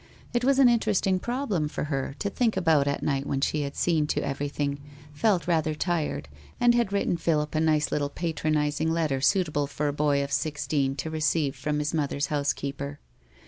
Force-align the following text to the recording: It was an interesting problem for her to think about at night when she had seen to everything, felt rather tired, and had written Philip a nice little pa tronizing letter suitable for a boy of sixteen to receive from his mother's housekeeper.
It 0.33 0.43
was 0.43 0.57
an 0.57 0.67
interesting 0.67 1.19
problem 1.19 1.67
for 1.67 1.83
her 1.83 2.15
to 2.17 2.31
think 2.31 2.57
about 2.57 2.87
at 2.87 3.03
night 3.03 3.27
when 3.27 3.39
she 3.39 3.61
had 3.61 3.75
seen 3.75 4.07
to 4.07 4.25
everything, 4.27 4.79
felt 5.13 5.45
rather 5.47 5.75
tired, 5.75 6.27
and 6.59 6.73
had 6.73 6.91
written 6.91 7.17
Philip 7.17 7.53
a 7.53 7.59
nice 7.59 7.91
little 7.91 8.09
pa 8.09 8.31
tronizing 8.31 8.89
letter 8.89 9.21
suitable 9.21 9.67
for 9.67 9.87
a 9.87 9.93
boy 9.93 10.23
of 10.23 10.31
sixteen 10.31 10.95
to 10.95 11.11
receive 11.11 11.55
from 11.55 11.77
his 11.77 11.93
mother's 11.93 12.25
housekeeper. 12.33 12.99